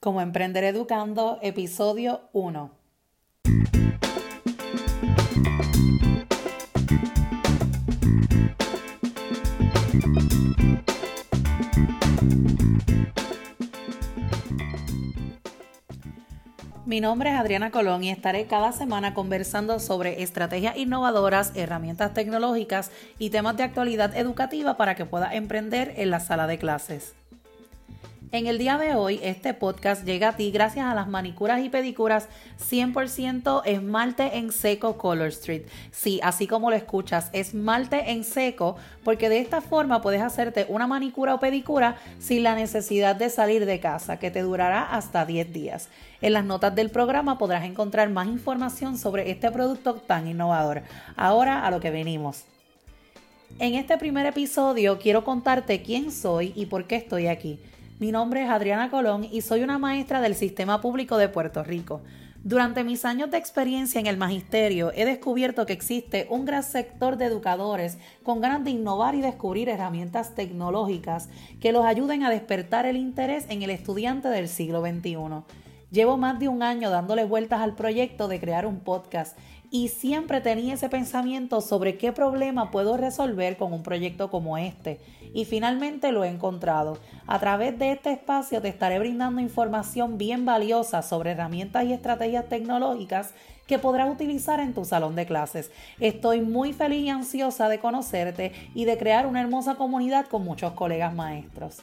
[0.00, 2.70] como Emprender Educando, episodio 1.
[16.86, 22.90] Mi nombre es Adriana Colón y estaré cada semana conversando sobre estrategias innovadoras, herramientas tecnológicas
[23.18, 27.14] y temas de actualidad educativa para que pueda emprender en la sala de clases.
[28.32, 31.68] En el día de hoy, este podcast llega a ti gracias a las manicuras y
[31.68, 32.28] pedicuras
[32.60, 35.62] 100% esmalte en seco Color Street.
[35.90, 40.86] Sí, así como lo escuchas, esmalte en seco, porque de esta forma puedes hacerte una
[40.86, 45.52] manicura o pedicura sin la necesidad de salir de casa, que te durará hasta 10
[45.52, 45.88] días.
[46.20, 50.82] En las notas del programa podrás encontrar más información sobre este producto tan innovador.
[51.16, 52.44] Ahora a lo que venimos.
[53.58, 57.58] En este primer episodio quiero contarte quién soy y por qué estoy aquí.
[58.00, 62.00] Mi nombre es Adriana Colón y soy una maestra del Sistema Público de Puerto Rico.
[62.42, 67.18] Durante mis años de experiencia en el magisterio he descubierto que existe un gran sector
[67.18, 71.28] de educadores con ganas de innovar y descubrir herramientas tecnológicas
[71.60, 75.44] que los ayuden a despertar el interés en el estudiante del siglo XXI.
[75.90, 79.36] Llevo más de un año dándole vueltas al proyecto de crear un podcast
[79.70, 85.00] y siempre tenía ese pensamiento sobre qué problema puedo resolver con un proyecto como este.
[85.32, 86.98] Y finalmente lo he encontrado.
[87.26, 92.48] A través de este espacio te estaré brindando información bien valiosa sobre herramientas y estrategias
[92.48, 93.32] tecnológicas
[93.68, 95.70] que podrás utilizar en tu salón de clases.
[96.00, 100.72] Estoy muy feliz y ansiosa de conocerte y de crear una hermosa comunidad con muchos
[100.72, 101.82] colegas maestros.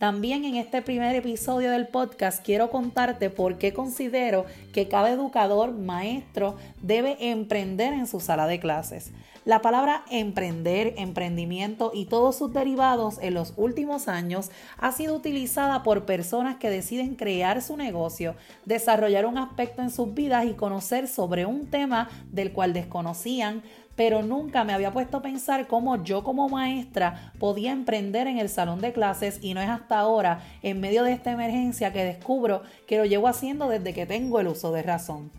[0.00, 5.72] También en este primer episodio del podcast quiero contarte por qué considero que cada educador,
[5.72, 9.10] maestro, debe emprender en su sala de clases.
[9.44, 15.82] La palabra emprender, emprendimiento y todos sus derivados en los últimos años ha sido utilizada
[15.82, 21.08] por personas que deciden crear su negocio, desarrollar un aspecto en sus vidas y conocer
[21.08, 23.62] sobre un tema del cual desconocían,
[24.00, 28.48] pero nunca me había puesto a pensar cómo yo como maestra podía emprender en el
[28.48, 32.62] salón de clases y no es hasta ahora, en medio de esta emergencia, que descubro
[32.86, 35.30] que lo llevo haciendo desde que tengo el uso de razón.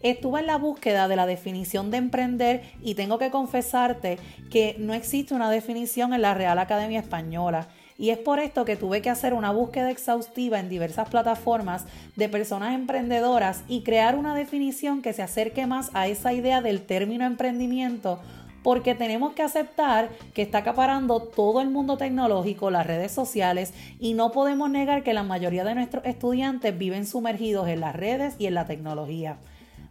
[0.00, 4.94] Estuve en la búsqueda de la definición de emprender y tengo que confesarte que no
[4.94, 7.66] existe una definición en la Real Academia Española
[7.98, 11.84] y es por esto que tuve que hacer una búsqueda exhaustiva en diversas plataformas
[12.16, 16.82] de personas emprendedoras y crear una definición que se acerque más a esa idea del
[16.82, 18.20] término emprendimiento
[18.62, 24.14] porque tenemos que aceptar que está acaparando todo el mundo tecnológico, las redes sociales, y
[24.14, 28.46] no podemos negar que la mayoría de nuestros estudiantes viven sumergidos en las redes y
[28.46, 29.38] en la tecnología.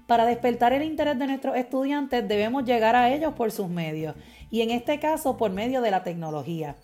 [0.07, 4.16] Para despertar el interés de nuestros estudiantes debemos llegar a ellos por sus medios,
[4.50, 6.75] y en este caso por medio de la tecnología.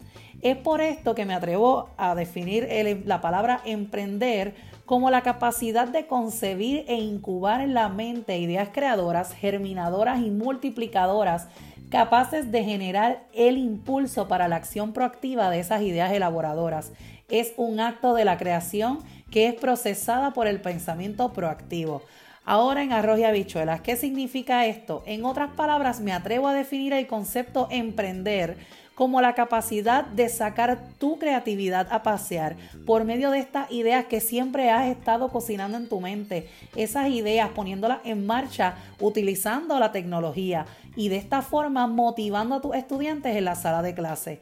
[0.41, 2.67] Es por esto que me atrevo a definir
[3.06, 9.34] la palabra emprender como la capacidad de concebir e incubar en la mente ideas creadoras,
[9.34, 11.47] germinadoras y multiplicadoras
[11.90, 16.91] capaces de generar el impulso para la acción proactiva de esas ideas elaboradoras.
[17.29, 19.00] Es un acto de la creación
[19.31, 22.01] que es procesada por el pensamiento proactivo.
[22.46, 25.02] Ahora en arroz y habichuelas, ¿qué significa esto?
[25.06, 28.58] En otras palabras, me atrevo a definir el concepto emprender
[28.96, 34.20] como la capacidad de sacar tu creatividad a pasear por medio de estas ideas que
[34.20, 40.66] siempre has estado cocinando en tu mente, esas ideas poniéndolas en marcha utilizando la tecnología
[40.98, 44.42] y de esta forma motivando a tus estudiantes en la sala de clase.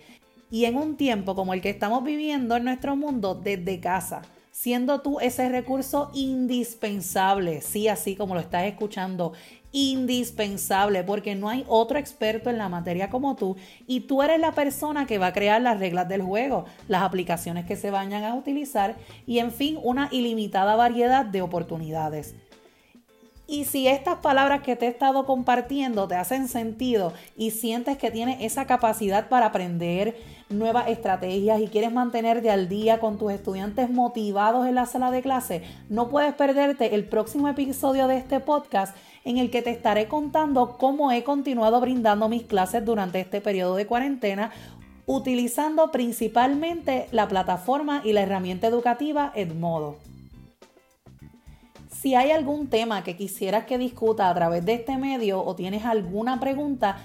[0.50, 5.02] Y en un tiempo como el que estamos viviendo en nuestro mundo desde casa siendo
[5.02, 9.34] tú ese recurso indispensable, sí, así como lo estás escuchando,
[9.72, 13.56] indispensable, porque no hay otro experto en la materia como tú
[13.88, 17.66] y tú eres la persona que va a crear las reglas del juego, las aplicaciones
[17.66, 22.36] que se vayan a utilizar y en fin, una ilimitada variedad de oportunidades.
[23.52, 28.10] Y si estas palabras que te he estado compartiendo te hacen sentido y sientes que
[28.10, 30.16] tienes esa capacidad para aprender
[30.50, 35.22] nuevas estrategias y quieres mantenerte al día con tus estudiantes motivados en la sala de
[35.22, 40.08] clase, no puedes perderte el próximo episodio de este podcast en el que te estaré
[40.08, 44.52] contando cómo he continuado brindando mis clases durante este periodo de cuarentena
[45.08, 49.98] utilizando principalmente la plataforma y la herramienta educativa Edmodo.
[52.02, 55.86] Si hay algún tema que quisieras que discuta a través de este medio o tienes
[55.86, 56.98] alguna pregunta,